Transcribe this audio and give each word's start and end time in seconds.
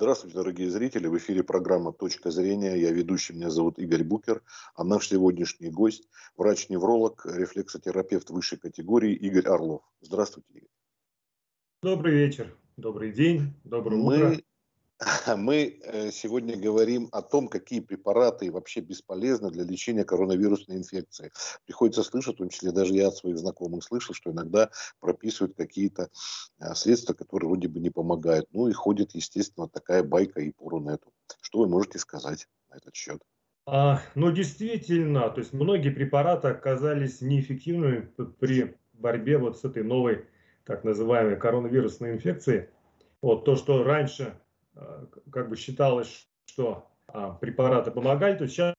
Здравствуйте, 0.00 0.36
дорогие 0.36 0.70
зрители. 0.70 1.08
В 1.08 1.18
эфире 1.18 1.42
программа 1.42 1.92
«Точка 1.92 2.30
зрения». 2.30 2.76
Я 2.76 2.92
ведущий, 2.92 3.32
меня 3.32 3.50
зовут 3.50 3.80
Игорь 3.80 4.04
Букер. 4.04 4.44
А 4.76 4.84
наш 4.84 5.08
сегодняшний 5.08 5.70
гость– 5.70 6.08
врач-невролог, 6.36 7.26
рефлексотерапевт 7.26 8.30
высшей 8.30 8.58
категории 8.58 9.12
Игорь 9.12 9.48
Орлов. 9.48 9.82
Здравствуйте, 10.00 10.46
Игорь. 10.54 10.68
Добрый 11.82 12.14
вечер, 12.14 12.56
добрый 12.76 13.10
день, 13.10 13.54
доброе 13.64 13.96
Мы 14.00 14.14
утро. 14.14 14.42
Мы 15.36 15.78
э, 15.82 16.10
сегодня 16.10 16.56
говорим 16.56 17.08
о 17.12 17.22
том, 17.22 17.48
какие 17.48 17.80
препараты 17.80 18.50
вообще 18.50 18.80
бесполезны 18.80 19.50
для 19.50 19.64
лечения 19.64 20.04
коронавирусной 20.04 20.76
инфекции. 20.76 21.30
Приходится 21.66 22.02
слышать, 22.02 22.34
в 22.34 22.38
том 22.38 22.48
числе 22.48 22.72
даже 22.72 22.94
я 22.94 23.08
от 23.08 23.16
своих 23.16 23.38
знакомых 23.38 23.84
слышал, 23.84 24.14
что 24.14 24.32
иногда 24.32 24.70
прописывают 25.00 25.56
какие-то 25.56 26.08
э, 26.60 26.74
средства, 26.74 27.14
которые 27.14 27.48
вроде 27.48 27.68
бы 27.68 27.78
не 27.78 27.90
помогают. 27.90 28.46
Ну 28.52 28.68
и 28.68 28.72
ходит, 28.72 29.14
естественно, 29.14 29.68
такая 29.68 30.02
байка 30.02 30.40
и 30.40 30.50
по 30.50 30.68
рунету. 30.68 31.12
Что 31.40 31.60
вы 31.60 31.68
можете 31.68 31.98
сказать 31.98 32.48
на 32.68 32.76
этот 32.76 32.94
счет? 32.96 33.22
А, 33.66 34.00
ну, 34.14 34.32
действительно, 34.32 35.28
то 35.30 35.40
есть 35.40 35.52
многие 35.52 35.90
препараты 35.90 36.48
оказались 36.48 37.20
неэффективными 37.20 38.10
при 38.40 38.76
борьбе 38.94 39.38
вот 39.38 39.58
с 39.58 39.64
этой 39.64 39.84
новой 39.84 40.24
так 40.64 40.82
называемой 40.82 41.36
коронавирусной 41.36 42.14
инфекцией. 42.14 42.68
Вот 43.20 43.44
то, 43.44 43.56
что 43.56 43.84
раньше 43.84 44.38
как 45.30 45.48
бы 45.48 45.56
считалось, 45.56 46.26
что 46.46 46.88
а, 47.06 47.30
препараты 47.30 47.90
помогали, 47.90 48.36
то 48.36 48.46
сейчас 48.46 48.74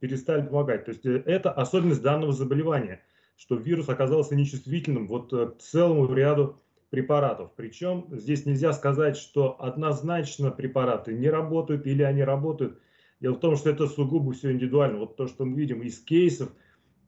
перестали 0.00 0.46
помогать. 0.46 0.84
То 0.84 0.90
есть 0.92 1.04
э, 1.06 1.22
это 1.26 1.50
особенность 1.50 2.02
данного 2.02 2.32
заболевания, 2.32 3.02
что 3.36 3.56
вирус 3.56 3.88
оказался 3.88 4.34
нечувствительным 4.34 5.06
вот 5.06 5.32
э, 5.32 5.48
к 5.48 5.58
целому 5.58 6.12
ряду 6.12 6.60
препаратов. 6.90 7.52
Причем 7.56 8.06
здесь 8.10 8.46
нельзя 8.46 8.72
сказать, 8.72 9.16
что 9.16 9.60
однозначно 9.60 10.50
препараты 10.50 11.12
не 11.14 11.28
работают 11.28 11.86
или 11.86 12.02
они 12.02 12.22
работают. 12.22 12.78
Дело 13.20 13.34
в 13.34 13.40
том, 13.40 13.56
что 13.56 13.70
это 13.70 13.86
сугубо 13.86 14.32
все 14.32 14.52
индивидуально. 14.52 14.98
Вот 14.98 15.16
то, 15.16 15.26
что 15.26 15.44
мы 15.44 15.56
видим 15.56 15.82
из 15.82 15.98
кейсов, 15.98 16.50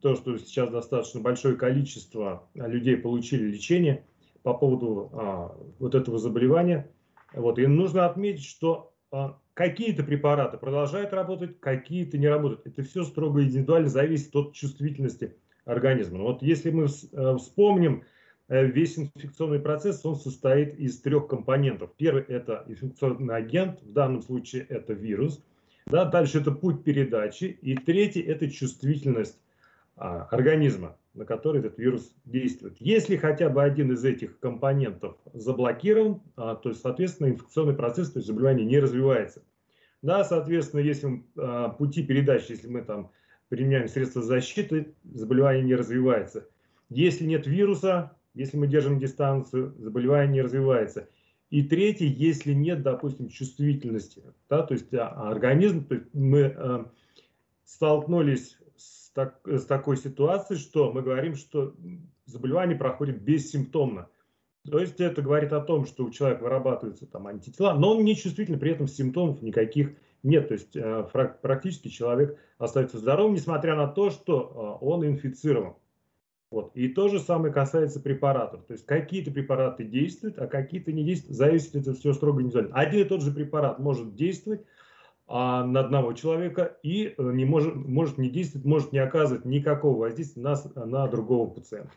то, 0.00 0.14
что 0.14 0.38
сейчас 0.38 0.70
достаточно 0.70 1.20
большое 1.20 1.56
количество 1.56 2.48
людей 2.54 2.96
получили 2.96 3.50
лечение 3.50 4.06
по 4.42 4.54
поводу 4.54 5.10
а, 5.12 5.58
вот 5.78 5.94
этого 5.94 6.18
заболевания– 6.18 6.90
вот, 7.36 7.58
и 7.58 7.66
нужно 7.66 8.06
отметить, 8.06 8.44
что 8.44 8.92
а, 9.12 9.38
какие-то 9.54 10.02
препараты 10.02 10.58
продолжают 10.58 11.12
работать, 11.12 11.60
какие-то 11.60 12.18
не 12.18 12.28
работают. 12.28 12.66
Это 12.66 12.82
все 12.82 13.04
строго 13.04 13.42
индивидуально 13.42 13.88
зависит 13.88 14.34
от 14.34 14.54
чувствительности 14.54 15.36
организма. 15.64 16.22
Вот 16.22 16.42
если 16.42 16.70
мы 16.70 16.86
э, 16.86 17.36
вспомним, 17.36 18.04
э, 18.48 18.66
весь 18.66 18.98
инфекционный 18.98 19.58
процесс, 19.58 20.04
он 20.04 20.16
состоит 20.16 20.78
из 20.78 21.00
трех 21.00 21.28
компонентов. 21.28 21.90
Первый– 21.96 22.22
это 22.28 22.64
инфекционный 22.68 23.34
агент, 23.34 23.82
в 23.82 23.92
данном 23.92 24.22
случае 24.22 24.66
это 24.68 24.92
вирус. 24.92 25.42
Да, 25.86 26.04
дальше 26.04 26.40
это 26.40 26.52
путь 26.52 26.84
передачи. 26.84 27.44
И 27.44 27.76
третий– 27.76 28.20
это 28.22 28.50
чувствительность 28.50 29.38
а, 29.96 30.28
организма 30.30 30.96
на 31.16 31.24
который 31.24 31.60
этот 31.60 31.78
вирус 31.78 32.14
действует. 32.24 32.76
Если 32.78 33.16
хотя 33.16 33.48
бы 33.48 33.62
один 33.62 33.92
из 33.92 34.04
этих 34.04 34.38
компонентов 34.38 35.16
заблокирован, 35.32 36.22
а, 36.36 36.54
то 36.54 36.68
есть, 36.68 36.82
соответственно, 36.82 37.28
инфекционный 37.28 37.74
процесс, 37.74 38.12
то 38.12 38.18
есть 38.18 38.26
заболевание 38.26 38.66
не 38.66 38.78
развивается. 38.78 39.42
Да, 40.02 40.24
соответственно, 40.24 40.80
если 40.80 41.24
а, 41.36 41.70
пути 41.70 42.02
передачи, 42.02 42.52
если 42.52 42.68
мы 42.68 42.82
там 42.82 43.10
применяем 43.48 43.88
средства 43.88 44.22
защиты, 44.22 44.94
заболевание 45.04 45.64
не 45.64 45.74
развивается. 45.74 46.48
Если 46.90 47.24
нет 47.24 47.46
вируса, 47.46 48.12
если 48.34 48.56
мы 48.56 48.66
держим 48.66 48.98
дистанцию, 48.98 49.74
заболевание 49.78 50.32
не 50.32 50.42
развивается. 50.42 51.08
И 51.48 51.62
третий, 51.62 52.06
если 52.06 52.52
нет, 52.52 52.82
допустим, 52.82 53.28
чувствительности, 53.28 54.22
да, 54.50 54.62
то 54.62 54.74
есть 54.74 54.92
а, 54.92 55.30
организм, 55.30 55.84
то 55.84 55.94
есть 55.94 56.06
мы 56.12 56.86
столкнулись 57.64 58.56
так, 59.16 59.40
с 59.46 59.64
такой 59.64 59.96
ситуацией, 59.96 60.58
что 60.58 60.92
мы 60.92 61.00
говорим, 61.00 61.36
что 61.36 61.74
заболевание 62.26 62.76
проходит 62.76 63.22
бессимптомно. 63.22 64.08
То 64.70 64.78
есть 64.78 65.00
это 65.00 65.22
говорит 65.22 65.54
о 65.54 65.62
том, 65.62 65.86
что 65.86 66.04
у 66.04 66.10
человека 66.10 66.42
вырабатываются 66.42 67.06
там 67.06 67.26
антитела, 67.26 67.72
но 67.72 67.96
он 67.96 68.04
не 68.04 68.14
чувствительный, 68.14 68.58
при 68.58 68.72
этом 68.72 68.86
симптомов 68.86 69.40
никаких 69.40 69.92
нет. 70.22 70.48
То 70.48 70.54
есть 70.54 70.76
э, 70.76 71.08
практически 71.40 71.88
человек 71.88 72.38
остается 72.58 72.98
здоровым, 72.98 73.32
несмотря 73.32 73.74
на 73.74 73.86
то, 73.86 74.10
что 74.10 74.78
э, 74.82 74.84
он 74.84 75.06
инфицирован. 75.06 75.76
Вот. 76.50 76.72
И 76.74 76.88
то 76.88 77.08
же 77.08 77.18
самое 77.18 77.54
касается 77.54 78.00
препаратов. 78.00 78.64
То 78.66 78.74
есть 78.74 78.84
какие-то 78.84 79.30
препараты 79.30 79.84
действуют, 79.84 80.38
а 80.38 80.46
какие-то 80.46 80.92
не 80.92 81.04
действуют. 81.04 81.36
Зависит 81.36 81.74
это 81.74 81.94
все 81.94 82.12
строго 82.12 82.42
индивидуально. 82.42 82.74
Один 82.74 83.00
и 83.00 83.08
тот 83.08 83.22
же 83.22 83.32
препарат 83.32 83.78
может 83.78 84.14
действовать, 84.14 84.62
а, 85.28 85.64
на 85.64 85.80
одного 85.80 86.12
человека 86.12 86.78
и 86.82 87.06
э, 87.06 87.12
не 87.18 87.44
может, 87.44 87.74
может 87.74 88.16
не 88.16 88.30
действовать, 88.30 88.64
может 88.64 88.92
не 88.92 89.00
оказывать 89.00 89.44
никакого 89.44 89.98
воздействия 89.98 90.42
на, 90.42 90.84
на 90.86 91.08
другого 91.08 91.50
пациента. 91.50 91.90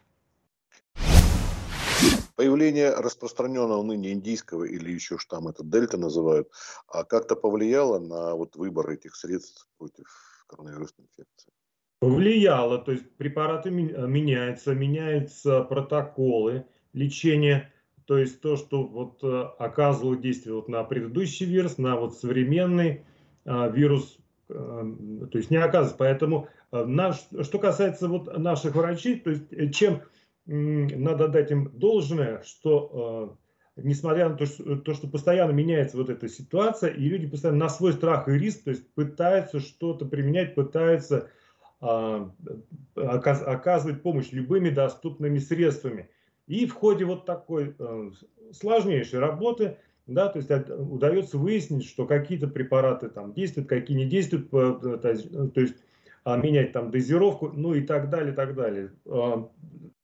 Появление 2.36 2.96
распространенного 2.96 3.84
ныне 3.84 4.14
индийского 4.14 4.64
или 4.64 4.92
еще 4.92 5.18
штамм, 5.18 5.50
это 5.50 5.64
дельта 5.64 5.98
называют, 5.98 6.50
а 6.88 7.04
как-то 7.04 7.36
повлияло 7.36 8.00
на 8.00 8.34
вот 8.34 8.56
выбор 8.56 8.90
этих 8.90 9.16
средств 9.16 9.68
против 9.78 10.06
коронавирусной 10.48 11.06
инфекции? 11.06 11.52
Повлияло, 12.00 12.80
то 12.80 12.94
есть 12.94 13.12
препараты 13.18 13.70
меняются, 13.72 14.74
меняются 14.74 15.64
протоколы 15.64 16.66
лечения, 16.94 17.72
то 18.06 18.18
есть 18.18 18.42
то, 18.42 18.56
что 18.56 18.84
вот 18.84 19.20
э, 19.22 19.42
оказывало 19.60 20.16
действие 20.16 20.56
вот 20.56 20.70
на 20.70 20.84
предыдущий 20.84 21.46
вирус, 21.46 21.78
на 21.78 21.98
вот 21.98 22.18
современный, 22.18 23.04
вирус 23.50 24.18
э, 24.50 24.54
то 24.54 25.38
есть 25.38 25.50
не 25.50 25.58
оказывается. 25.58 25.98
Поэтому 25.98 26.48
э, 26.72 26.84
наш, 26.86 27.28
что 27.42 27.60
касается 27.60 28.08
вот 28.08 28.38
наших 28.38 28.76
врачей, 28.76 29.20
то 29.20 29.32
есть 29.32 29.52
э, 29.52 29.70
чем 29.70 30.02
надо 30.46 31.28
дать 31.28 31.52
им 31.52 31.70
должное, 31.74 32.42
что 32.42 33.38
несмотря 33.76 34.30
на 34.30 34.36
то, 34.36 34.48
что, 34.48 34.78
то, 34.78 34.94
что 34.96 35.08
постоянно 35.08 35.52
меняется 35.52 35.96
вот 35.96 36.10
эта 36.10 36.28
ситуация, 36.28 36.90
и 36.90 37.04
люди 37.08 37.28
постоянно 37.28 37.60
на 37.60 37.70
свой 37.70 37.94
страх 37.94 38.28
и 38.28 38.32
риск, 38.32 38.64
то 38.64 38.72
есть 38.72 38.92
пытаются 38.96 39.60
что-то 39.60 40.06
применять, 40.06 40.56
пытаются 40.56 41.30
оказывать 42.96 44.02
помощь 44.02 44.32
любыми 44.32 44.72
доступными 44.72 45.38
средствами. 45.38 46.10
И 46.48 46.66
в 46.66 46.74
ходе 46.74 47.06
вот 47.06 47.26
такой 47.26 47.76
а, 47.78 48.10
сложнейшей 48.52 49.20
работы 49.20 49.78
да, 50.14 50.30
то 50.30 50.40
есть 50.40 50.50
удается 50.70 51.38
выяснить, 51.38 51.86
что 51.86 52.06
какие-то 52.06 52.48
препараты 52.48 53.10
там 53.10 53.34
действуют, 53.34 53.70
какие 53.70 53.98
не 53.98 54.06
действуют, 54.06 54.50
то 54.50 55.10
есть 55.56 55.76
а, 56.24 56.38
менять 56.38 56.72
там 56.72 56.92
дозировку, 56.92 57.50
ну 57.50 57.74
и 57.74 57.82
так 57.82 58.10
далее, 58.10 58.34
так 58.34 58.56
далее. 58.56 58.92
А, 59.06 59.50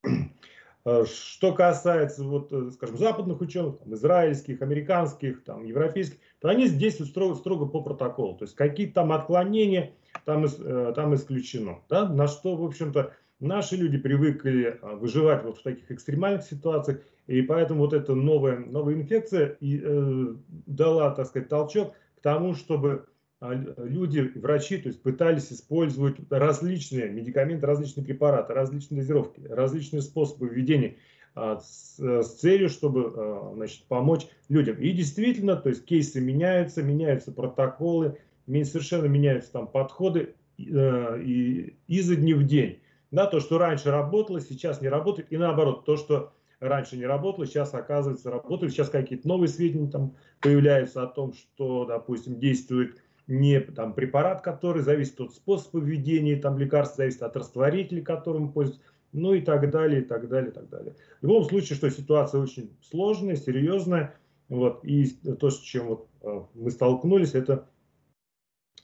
а, 0.86 1.06
что 1.06 1.54
касается, 1.54 2.24
вот, 2.24 2.52
э, 2.54 2.72
скажем, 2.72 2.98
западных 2.98 3.42
ученых, 3.42 3.78
там, 3.80 3.94
израильских, 3.94 4.62
американских, 4.62 5.44
там, 5.44 5.66
европейских, 5.66 6.18
то 6.40 6.50
они 6.50 6.70
действуют 6.70 7.12
строго, 7.12 7.36
строго 7.36 7.66
по 7.66 7.82
протоколу. 7.82 8.36
То 8.38 8.46
есть 8.46 8.56
какие-то 8.56 8.96
там 8.96 9.12
отклонения 9.12 9.94
там, 10.26 10.46
э, 10.46 10.94
там 10.96 11.14
исключено. 11.16 11.80
Да? 11.90 12.08
На 12.08 12.28
что, 12.28 12.56
в 12.56 12.64
общем-то, 12.64 13.14
Наши 13.42 13.76
люди 13.76 13.98
привыкли 13.98 14.80
выживать 14.82 15.44
вот 15.44 15.58
в 15.58 15.62
таких 15.62 15.92
экстремальных 15.92 16.44
ситуациях, 16.44 17.02
и 17.28 17.42
поэтому 17.42 17.82
вот 17.82 17.94
эта 17.94 18.14
новая, 18.16 18.60
новая 18.60 18.96
инфекция 18.96 19.58
и, 19.60 19.82
э, 19.84 20.36
дала, 20.68 21.12
так 21.12 21.28
сказать, 21.28 21.50
толчок 21.50 21.94
к 22.18 22.22
тому, 22.22 22.54
чтобы 22.54 23.06
а, 23.42 23.54
люди, 23.54 24.32
врачи, 24.36 24.78
то 24.78 24.88
есть 24.88 25.02
пытались 25.02 25.52
использовать 25.52 26.16
различные 26.30 27.10
медикаменты, 27.10 27.66
различные 27.66 28.06
препараты, 28.06 28.54
различные 28.54 29.02
дозировки, 29.02 29.42
различные 29.48 30.02
способы 30.02 30.48
введения 30.48 30.96
а, 31.36 31.60
с, 31.60 31.98
целью, 32.40 32.70
чтобы 32.70 33.14
а, 33.16 33.52
значит, 33.56 33.84
помочь 33.88 34.28
людям. 34.48 34.78
И 34.78 34.92
действительно, 34.92 35.56
то 35.56 35.70
есть 35.70 35.86
кейсы 35.86 36.22
меняются, 36.22 36.82
меняются 36.82 37.32
протоколы, 37.32 38.18
совершенно 38.48 39.06
меняются 39.06 39.52
там 39.52 39.68
подходы 39.68 40.36
э, 40.60 41.22
и 41.22 41.76
изо 41.88 42.16
дня 42.16 42.36
в 42.36 42.44
день. 42.44 42.80
Да, 43.12 43.26
то, 43.26 43.40
что 43.40 43.58
раньше 43.58 43.92
работало, 43.92 44.40
сейчас 44.40 44.82
не 44.82 44.88
работает. 44.88 45.32
И 45.32 45.38
наоборот, 45.38 45.84
то, 45.86 45.98
что 45.98 46.32
раньше 46.68 46.98
не 46.98 47.06
работало, 47.06 47.46
сейчас 47.46 47.74
оказывается 47.74 48.32
работает. 48.32 48.72
Сейчас 48.72 48.90
какие-то 48.90 49.28
новые 49.28 49.48
сведения 49.48 49.90
там 49.90 50.16
появляются 50.42 51.04
о 51.04 51.08
том, 51.08 51.34
что, 51.34 51.86
допустим, 51.86 52.40
действует 52.40 53.02
не 53.28 53.60
там, 53.60 53.94
препарат, 53.94 54.42
который 54.42 54.84
зависит 54.84 55.20
от 55.20 55.34
способа 55.34 55.80
введения 55.80 56.36
там, 56.36 56.58
лекарств, 56.58 56.98
зависит 56.98 57.24
от 57.24 57.36
растворителя, 57.36 58.04
которым 58.04 58.52
пользуются, 58.52 58.86
ну 59.14 59.34
и 59.34 59.42
так 59.42 59.70
далее, 59.72 60.02
и 60.02 60.06
так 60.06 60.28
далее, 60.28 60.52
и 60.52 60.54
так 60.54 60.70
далее. 60.70 60.96
В 61.22 61.24
любом 61.24 61.46
случае, 61.46 61.76
что 61.76 61.90
ситуация 61.90 62.42
очень 62.42 62.76
сложная, 62.82 63.36
серьезная, 63.36 64.16
вот, 64.50 64.84
и 64.84 65.06
то, 65.08 65.50
с 65.50 65.60
чем 65.60 65.88
вот, 65.88 66.08
э, 66.22 66.42
мы 66.54 66.70
столкнулись, 66.70 67.34
это, 67.34 67.68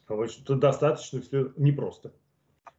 это 0.08 0.56
достаточно 0.56 1.22
все 1.22 1.52
непросто. 1.58 2.12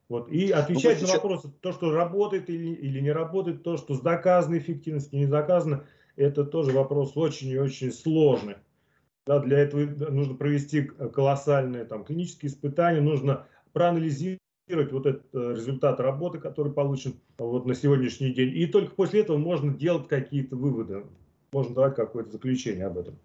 Вот. 0.08 0.28
И 0.28 0.50
отвечать 0.50 1.00
ну, 1.00 1.08
на 1.08 1.14
вопросы, 1.14 1.50
то, 1.60 1.72
что 1.72 1.92
работает 1.92 2.50
или, 2.50 2.74
или 2.74 3.00
не 3.00 3.12
работает, 3.12 3.62
то, 3.62 3.76
что 3.76 3.94
с 3.94 4.00
доказанной 4.00 4.58
эффективностью, 4.58 5.18
не 5.18 5.26
доказано, 5.26 5.84
это 6.16 6.44
тоже 6.44 6.72
вопрос 6.72 7.16
очень 7.16 7.48
и 7.48 7.58
очень 7.58 7.92
сложный. 7.92 8.56
Да, 9.24 9.38
для 9.38 9.60
этого 9.60 9.82
нужно 10.10 10.34
провести 10.34 10.82
колоссальные 10.82 11.84
там, 11.84 12.04
клинические 12.04 12.50
испытания, 12.50 13.00
нужно 13.00 13.46
проанализировать 13.72 14.40
вот 14.68 15.06
этот 15.06 15.26
э, 15.32 15.54
результат 15.56 16.00
работы, 16.00 16.38
который 16.38 16.72
получен 16.72 17.14
вот 17.38 17.64
на 17.66 17.74
сегодняшний 17.74 18.32
день. 18.32 18.56
И 18.56 18.66
только 18.66 18.94
после 18.94 19.20
этого 19.20 19.36
можно 19.36 19.72
делать 19.72 20.08
какие-то 20.08 20.56
выводы, 20.56 21.04
можно 21.52 21.74
давать 21.74 21.94
какое-то 21.94 22.32
заключение 22.32 22.86
об 22.86 22.98
этом. 22.98 23.16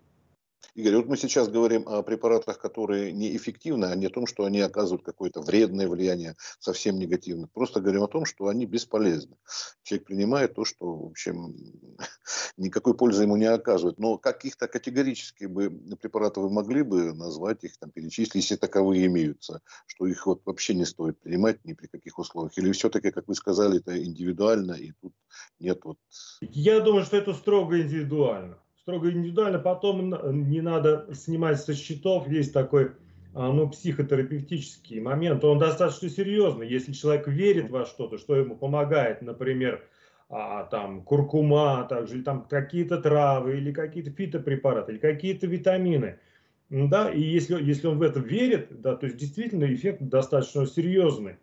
Игорь, 0.75 0.97
вот 0.97 1.07
мы 1.07 1.17
сейчас 1.17 1.47
говорим 1.47 1.87
о 1.87 2.03
препаратах, 2.03 2.59
которые 2.59 3.11
неэффективны, 3.11 3.85
а 3.85 3.95
не 3.95 4.07
о 4.07 4.09
том, 4.09 4.27
что 4.27 4.45
они 4.45 4.61
оказывают 4.61 5.03
какое-то 5.03 5.41
вредное 5.41 5.87
влияние, 5.87 6.35
совсем 6.59 6.97
негативное. 6.97 7.49
Просто 7.53 7.79
говорим 7.79 8.03
о 8.03 8.07
том, 8.07 8.25
что 8.25 8.47
они 8.47 8.65
бесполезны. 8.65 9.37
Человек 9.83 10.05
принимает 10.05 10.55
то, 10.55 10.65
что, 10.65 10.93
в 10.93 11.05
общем, 11.07 11.55
никакой 12.57 12.95
пользы 12.95 13.23
ему 13.23 13.37
не 13.37 13.45
оказывает. 13.45 13.99
Но 13.99 14.17
каких-то 14.17 14.67
категорически 14.67 15.45
бы 15.45 15.69
препаратов 15.99 16.43
вы 16.43 16.49
могли 16.51 16.83
бы 16.83 17.13
назвать, 17.13 17.63
их 17.63 17.77
там 17.77 17.91
перечислить, 17.91 18.35
если 18.35 18.55
таковые 18.55 19.05
имеются, 19.07 19.61
что 19.87 20.05
их 20.05 20.25
вот 20.27 20.41
вообще 20.45 20.73
не 20.73 20.85
стоит 20.85 21.19
принимать 21.19 21.63
ни 21.65 21.73
при 21.73 21.87
каких 21.87 22.19
условиях? 22.19 22.57
Или 22.57 22.71
все-таки, 22.71 23.11
как 23.11 23.27
вы 23.27 23.35
сказали, 23.35 23.79
это 23.79 24.01
индивидуально, 24.01 24.73
и 24.73 24.91
тут 25.01 25.13
нет 25.59 25.79
вот... 25.83 25.97
Я 26.41 26.79
думаю, 26.79 27.05
что 27.05 27.17
это 27.17 27.33
строго 27.33 27.81
индивидуально 27.81 28.59
строго 28.87 29.11
индивидуально. 29.11 29.59
Потом 29.59 30.49
не 30.49 30.61
надо 30.61 31.09
снимать 31.13 31.59
со 31.59 31.73
счетов. 31.73 32.29
Есть 32.29 32.53
такой 32.53 32.93
а, 33.33 33.51
ну, 33.51 33.69
психотерапевтический 33.69 35.01
момент. 35.01 35.43
Он 35.43 35.59
достаточно 35.59 36.07
серьезный. 36.07 36.69
Если 36.69 36.93
человек 36.93 37.27
верит 37.27 37.69
во 37.69 37.85
что-то, 37.85 38.17
что 38.17 38.37
ему 38.37 38.55
помогает, 38.55 39.21
например, 39.21 39.83
а, 40.29 40.63
там 40.63 41.01
куркума, 41.03 41.85
также 41.89 42.23
там 42.23 42.45
какие-то 42.49 43.01
травы 43.01 43.57
или 43.57 43.73
какие-то 43.73 44.11
фитопрепараты, 44.11 44.93
или 44.93 44.99
какие-то 44.99 45.47
витамины. 45.47 46.19
Да, 46.69 47.11
и 47.11 47.19
если, 47.19 47.61
если 47.61 47.87
он 47.87 47.97
в 47.97 48.01
это 48.03 48.21
верит, 48.21 48.81
да, 48.81 48.95
то 48.95 49.05
есть 49.07 49.17
действительно 49.17 49.65
эффект 49.65 50.01
достаточно 50.01 50.65
серьезный. 50.65 51.35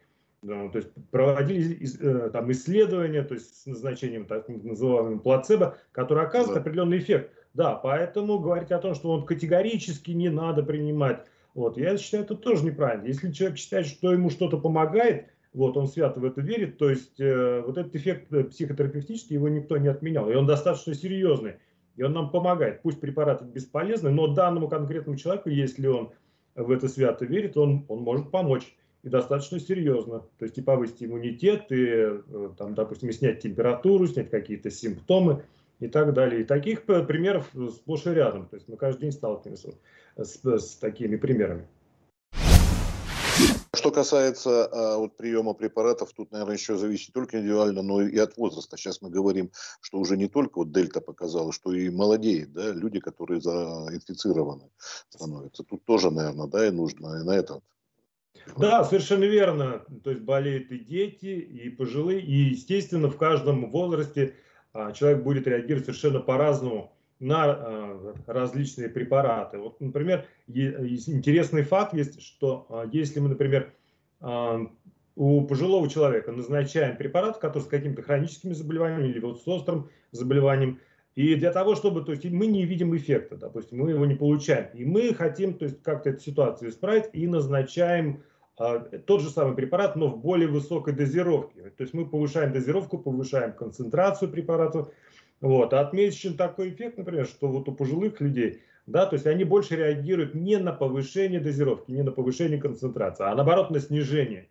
Да, 0.45 0.69
то 0.69 0.77
есть 0.77 0.91
проводили 1.11 1.79
э, 2.03 2.29
там, 2.29 2.53
исследования, 2.53 3.23
то 3.23 3.33
есть 3.33 3.63
с 3.63 3.65
назначением 3.65 4.27
так 4.27 4.47
называемого 4.47 5.19
плацебо, 5.19 5.79
который 5.91 6.23
оказывает 6.23 6.57
да. 6.57 6.61
определенный 6.61 6.99
эффект. 6.99 7.33
Да, 7.55 7.77
поэтому 7.77 8.39
говорить 8.39 8.71
о 8.71 8.79
том, 8.79 8.95
что 8.95 9.11
он 9.11 9.25
категорически 9.25 10.11
не 10.11 10.29
надо 10.29 10.63
принимать, 10.63 11.25
вот, 11.55 11.79
я 11.79 11.97
считаю, 11.97 12.25
это 12.25 12.35
тоже 12.35 12.67
неправильно. 12.67 13.07
Если 13.07 13.33
человек 13.33 13.57
считает, 13.57 13.87
что 13.87 14.13
ему 14.13 14.29
что-то 14.29 14.59
помогает, 14.59 15.29
вот, 15.55 15.79
он 15.79 15.89
свято 15.89 16.21
в 16.21 16.25
это 16.27 16.43
верит, 16.43 16.77
то 16.77 16.91
есть 16.91 17.19
э, 17.19 17.63
вот 17.65 17.79
этот 17.79 17.97
эффект 17.97 18.31
э, 18.31 18.45
психотерапевтический 18.45 19.37
его 19.37 19.49
никто 19.49 19.79
не 19.79 19.89
отменял, 19.89 20.29
и 20.29 20.35
он 20.35 20.47
достаточно 20.47 20.93
серьезный, 20.93 21.55
и 21.97 22.03
он 22.03 22.13
нам 22.13 22.31
помогает. 22.31 22.83
Пусть 22.83 23.01
препараты 23.01 23.47
бесполезны, 23.47 24.11
но 24.11 24.27
данному 24.27 24.69
конкретному 24.69 25.17
человеку, 25.17 25.49
если 25.49 25.87
он 25.87 26.13
в 26.55 26.71
это 26.71 26.89
свято 26.89 27.25
верит, 27.25 27.57
он, 27.57 27.87
он 27.89 28.01
может 28.01 28.31
помочь 28.31 28.77
и 29.05 29.09
достаточно 29.09 29.61
серьезно. 29.61 30.21
То 30.39 30.47
есть 30.47 30.57
и 30.59 30.63
повысить 30.63 31.03
иммунитет, 31.03 31.71
и, 31.71 31.85
э, 31.87 32.51
там, 32.57 32.75
допустим, 32.75 33.11
и 33.11 33.13
снять 33.13 33.41
температуру, 33.41 34.07
снять 34.07 34.31
какие-то 34.31 34.71
симптомы 34.71 35.45
и 35.79 35.89
так 35.89 36.15
далее. 36.15 36.41
И 36.41 36.45
таких 36.45 36.85
примеров 36.85 37.51
сплошь 37.77 38.07
и 38.07 38.11
рядом. 38.11 38.49
То 38.49 38.57
есть 38.57 38.67
мы 38.69 38.77
каждый 38.77 39.03
день 39.03 39.13
сталкиваемся 39.13 39.75
с, 40.17 40.43
с 40.43 40.77
такими 40.77 41.17
примерами. 41.17 41.67
Что 43.75 43.91
касается 43.91 44.65
а, 44.65 44.97
вот, 44.97 45.17
приема 45.17 45.53
препаратов, 45.53 46.13
тут, 46.15 46.31
наверное, 46.33 46.55
еще 46.55 46.77
зависит 46.77 47.09
не 47.09 47.13
только 47.13 47.39
индивидуально, 47.39 47.83
но 47.83 48.01
и 48.01 48.17
от 48.17 48.37
возраста. 48.39 48.79
Сейчас 48.79 49.03
мы 49.03 49.11
говорим, 49.11 49.51
что 49.83 49.99
уже 49.99 50.17
не 50.17 50.29
только 50.29 50.59
вот 50.59 50.73
дельта 50.73 51.03
показала, 51.03 51.53
что 51.53 51.75
и 51.75 51.91
молодеют, 51.91 52.53
да, 52.53 52.71
люди, 52.73 53.01
которые 53.01 53.43
заинфицированы 53.43 54.71
становятся. 55.11 55.65
Тут 55.65 55.85
тоже, 55.85 56.11
наверное, 56.11 56.47
да, 56.47 56.67
и 56.67 56.71
нужно 56.71 57.21
и 57.21 57.25
на 57.25 57.33
это 57.33 57.61
да, 58.57 58.85
совершенно 58.85 59.25
верно. 59.25 59.83
То 60.03 60.11
есть 60.11 60.23
болеют 60.23 60.71
и 60.71 60.79
дети, 60.79 61.27
и 61.27 61.69
пожилые, 61.71 62.21
и, 62.21 62.51
естественно, 62.51 63.09
в 63.09 63.17
каждом 63.17 63.71
возрасте 63.71 64.35
а, 64.73 64.93
человек 64.93 65.23
будет 65.23 65.47
реагировать 65.47 65.87
совершенно 65.87 66.21
по-разному 66.21 66.97
на 67.21 67.45
а, 67.45 68.15
различные 68.27 68.89
препараты. 68.89 69.59
Вот, 69.59 69.81
например, 69.81 70.27
интересный 70.49 71.63
факт 71.63 71.95
есть, 71.95 72.23
что 72.23 72.67
а, 72.69 72.89
если 72.91 73.21
мы, 73.21 73.31
например, 73.31 73.73
у 75.17 75.47
пожилого 75.47 75.89
человека 75.89 76.33
назначаем 76.33 76.97
препарат, 76.97 77.39
который 77.39 77.63
с 77.63 77.67
какими-то 77.67 78.03
хроническими 78.03 78.53
заболеваниями 78.53 79.09
или 79.09 79.21
вот 79.21 79.43
с 79.43 79.47
острым 79.47 79.91
заболеванием, 80.13 80.81
и 81.15 81.37
для 81.37 81.53
того, 81.53 81.77
чтобы, 81.77 82.03
то 82.03 82.13
есть 82.13 82.25
мы 82.25 82.47
не 82.47 82.65
видим 82.65 82.97
эффекта, 82.97 83.37
допустим, 83.37 83.79
мы 83.79 83.91
его 83.91 84.05
не 84.05 84.17
получаем, 84.17 84.67
и 84.75 84.85
мы 84.85 85.15
хотим, 85.15 85.55
то 85.55 85.65
есть 85.65 85.81
как-то 85.83 86.11
эту 86.11 86.21
ситуацию 86.21 86.71
исправить 86.71 87.05
и 87.13 87.27
назначаем 87.29 88.23
а, 88.57 88.81
тот 88.81 89.21
же 89.21 89.31
самый 89.31 89.55
препарат, 89.55 89.95
но 89.95 90.09
в 90.09 90.21
более 90.21 90.49
высокой 90.49 90.93
дозировке. 90.93 91.71
То 91.77 91.83
есть 91.83 91.95
мы 91.95 92.07
повышаем 92.07 92.53
дозировку, 92.53 92.99
повышаем 92.99 93.53
концентрацию 93.53 94.31
препарата. 94.31 94.89
Вот. 95.41 95.73
А 95.73 95.81
отмечен 95.81 96.37
такой 96.37 96.71
эффект, 96.71 96.99
например, 96.99 97.27
что 97.27 97.49
вот 97.49 97.69
у 97.69 97.73
пожилых 97.73 98.21
людей, 98.21 98.63
да, 98.87 99.07
то 99.07 99.15
есть 99.15 99.27
они 99.27 99.45
больше 99.45 99.77
реагируют 99.77 100.35
не 100.35 100.57
на 100.59 100.73
повышение 100.73 101.41
дозировки, 101.41 101.91
не 101.91 102.03
на 102.03 102.13
повышение 102.13 102.61
концентрации, 102.61 103.25
а 103.25 103.35
наоборот 103.35 103.71
на 103.71 103.81
снижение. 103.81 104.49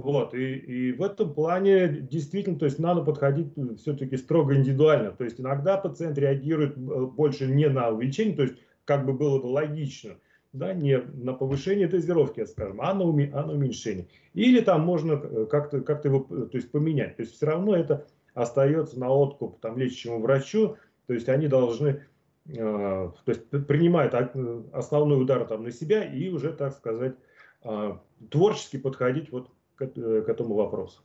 Вот, 0.00 0.34
и, 0.34 0.54
и 0.54 0.92
в 0.92 1.02
этом 1.02 1.34
плане 1.34 1.88
действительно, 1.88 2.58
то 2.58 2.64
есть 2.64 2.78
надо 2.78 3.02
подходить 3.02 3.52
все-таки 3.78 4.16
строго 4.16 4.56
индивидуально. 4.56 5.10
То 5.10 5.24
есть 5.24 5.40
иногда 5.40 5.76
пациент 5.76 6.16
реагирует 6.16 6.76
э, 6.76 6.78
больше 6.78 7.46
не 7.46 7.68
на 7.68 7.90
увеличение, 7.90 8.36
то 8.36 8.42
есть 8.42 8.54
как 8.84 9.04
бы 9.04 9.12
было 9.12 9.40
бы 9.40 9.46
логично, 9.46 10.16
да, 10.52 10.72
не 10.72 10.98
на 10.98 11.32
повышение 11.32 11.86
дозировки, 11.86 12.44
скажем, 12.44 12.80
а 12.80 12.94
на, 12.94 13.04
уми, 13.04 13.30
а 13.32 13.44
на 13.44 13.52
уменьшение. 13.52 14.08
Или 14.34 14.60
там 14.60 14.80
можно 14.82 15.12
э, 15.12 15.46
как-то 15.46 15.80
как 15.80 16.04
его 16.04 16.26
э, 16.30 16.46
то 16.50 16.56
есть, 16.56 16.70
поменять. 16.70 17.16
То 17.16 17.22
есть 17.22 17.34
все 17.36 17.46
равно 17.46 17.76
это 17.76 18.06
остается 18.34 18.98
на 18.98 19.10
откуп 19.10 19.60
там, 19.60 19.78
лечащему 19.78 20.20
врачу, 20.20 20.76
то 21.06 21.14
есть 21.14 21.28
они 21.28 21.46
должны 21.46 22.04
э, 22.46 22.52
то 22.54 23.14
есть 23.26 23.48
принимают 23.66 24.14
основной 24.72 25.20
удар 25.20 25.44
там, 25.44 25.64
на 25.64 25.72
себя 25.72 26.04
и 26.04 26.28
уже, 26.28 26.52
так 26.52 26.72
сказать, 26.72 27.16
э, 27.64 27.96
творчески 28.30 28.78
подходить 28.78 29.30
вот 29.30 29.50
к, 29.86 30.22
к 30.24 30.28
этому 30.28 30.54
вопросу. 30.54 31.00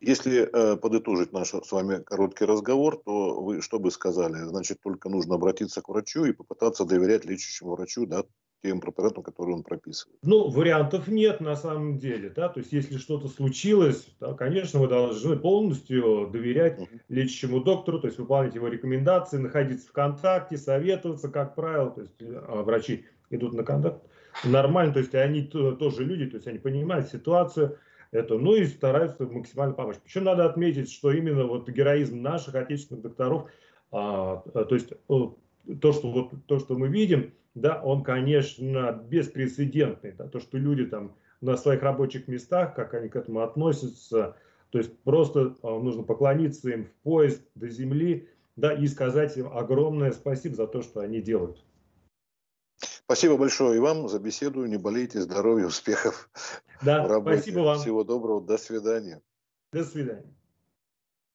Если 0.00 0.42
э, 0.42 0.76
подытожить 0.76 1.32
наш 1.32 1.50
с 1.50 1.70
вами 1.70 2.02
короткий 2.02 2.44
разговор, 2.44 3.00
то 3.04 3.40
вы 3.40 3.62
что 3.62 3.78
бы 3.78 3.90
сказали? 3.92 4.34
Значит, 4.34 4.80
только 4.82 5.08
нужно 5.08 5.36
обратиться 5.36 5.80
к 5.80 5.88
врачу 5.88 6.24
и 6.24 6.32
попытаться 6.32 6.84
доверять 6.84 7.24
лечащему 7.24 7.76
врачу, 7.76 8.04
да, 8.06 8.24
тем 8.64 8.80
препаратам, 8.80 9.22
которые 9.22 9.56
он 9.56 9.62
прописывает? 9.62 10.18
Ну, 10.24 10.48
вариантов 10.50 11.06
нет 11.06 11.40
на 11.40 11.54
самом 11.54 11.98
деле. 11.98 12.30
Да? 12.30 12.48
То 12.48 12.60
есть, 12.60 12.72
если 12.72 12.96
что-то 12.96 13.28
случилось, 13.28 14.08
да, 14.18 14.34
конечно, 14.34 14.80
вы 14.80 14.88
должны 14.88 15.36
полностью 15.36 16.28
доверять 16.32 16.80
uh-huh. 16.80 17.00
лечащему 17.08 17.60
доктору, 17.60 18.00
то 18.00 18.08
есть 18.08 18.18
выполнять 18.18 18.56
его 18.56 18.66
рекомендации, 18.66 19.36
находиться 19.36 19.88
в 19.88 19.92
контакте, 19.92 20.56
советоваться, 20.56 21.28
как 21.28 21.54
правило. 21.54 21.90
То 21.90 22.00
есть, 22.02 22.14
а, 22.20 22.62
врачи 22.62 23.04
идут 23.30 23.52
на 23.52 23.62
контакт 23.62 24.02
нормально, 24.44 24.94
то 24.94 25.00
есть 25.00 25.14
они 25.14 25.42
тоже 25.42 26.04
люди, 26.04 26.26
то 26.26 26.36
есть 26.36 26.46
они 26.46 26.58
понимают 26.58 27.08
ситуацию, 27.08 27.78
это, 28.12 28.38
ну 28.38 28.54
и 28.54 28.66
стараются 28.66 29.24
максимально 29.24 29.74
помочь. 29.74 29.96
Причем 30.04 30.24
надо 30.24 30.44
отметить, 30.44 30.90
что 30.92 31.10
именно 31.10 31.46
вот 31.46 31.68
героизм 31.68 32.20
наших 32.20 32.54
отечественных 32.54 33.02
докторов, 33.02 33.50
а, 33.90 34.42
то 34.52 34.74
есть 34.74 34.92
то, 35.06 35.92
что 35.92 36.10
вот 36.10 36.32
то, 36.46 36.58
что 36.58 36.76
мы 36.76 36.88
видим, 36.88 37.32
да, 37.54 37.80
он, 37.82 38.02
конечно, 38.02 39.02
беспрецедентный. 39.08 40.12
Да, 40.12 40.28
то, 40.28 40.40
что 40.40 40.58
люди 40.58 40.84
там 40.84 41.16
на 41.40 41.56
своих 41.56 41.82
рабочих 41.82 42.28
местах, 42.28 42.74
как 42.74 42.94
они 42.94 43.08
к 43.08 43.16
этому 43.16 43.40
относятся, 43.40 44.36
то 44.70 44.78
есть 44.78 44.96
просто 45.00 45.56
а, 45.62 45.78
нужно 45.78 46.02
поклониться 46.02 46.70
им 46.70 46.84
в 46.84 46.92
поезд 47.02 47.42
до 47.54 47.68
земли, 47.68 48.28
да, 48.56 48.72
и 48.72 48.86
сказать 48.86 49.36
им 49.38 49.48
огромное 49.48 50.12
спасибо 50.12 50.54
за 50.54 50.66
то, 50.66 50.82
что 50.82 51.00
они 51.00 51.22
делают. 51.22 51.64
Спасибо 53.12 53.36
большое 53.36 53.76
и 53.76 53.78
вам 53.78 54.08
за 54.08 54.18
беседу. 54.18 54.64
Не 54.64 54.78
болейте, 54.78 55.20
здоровья, 55.20 55.66
успехов 55.66 56.30
да, 56.80 57.04
в 57.04 57.10
работе. 57.10 57.42
Спасибо 57.42 57.58
вам. 57.60 57.78
Всего 57.78 58.04
доброго, 58.04 58.40
до 58.40 58.56
свидания. 58.56 59.20
До 59.70 59.84
свидания. 59.84 60.34